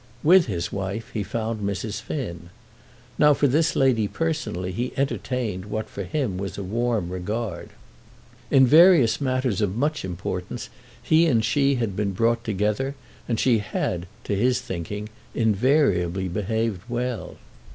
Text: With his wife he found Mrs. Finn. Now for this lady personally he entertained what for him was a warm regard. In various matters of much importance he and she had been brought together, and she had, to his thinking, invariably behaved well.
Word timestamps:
With 0.23 0.47
his 0.47 0.71
wife 0.73 1.11
he 1.13 1.21
found 1.21 1.61
Mrs. 1.61 2.01
Finn. 2.01 2.49
Now 3.19 3.35
for 3.35 3.45
this 3.47 3.75
lady 3.75 4.07
personally 4.07 4.71
he 4.71 4.93
entertained 4.97 5.65
what 5.65 5.87
for 5.87 6.01
him 6.03 6.39
was 6.39 6.57
a 6.57 6.63
warm 6.63 7.09
regard. 7.11 7.69
In 8.49 8.65
various 8.65 9.21
matters 9.21 9.61
of 9.61 9.75
much 9.75 10.03
importance 10.03 10.69
he 11.03 11.27
and 11.27 11.45
she 11.45 11.75
had 11.75 11.95
been 11.95 12.13
brought 12.13 12.43
together, 12.43 12.95
and 13.29 13.39
she 13.39 13.59
had, 13.59 14.07
to 14.23 14.35
his 14.35 14.59
thinking, 14.59 15.07
invariably 15.35 16.27
behaved 16.27 16.81
well. 16.89 17.37